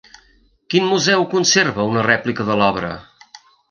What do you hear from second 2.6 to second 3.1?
l'obra?